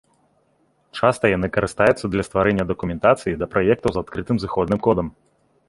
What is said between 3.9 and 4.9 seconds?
з адкрытым зыходным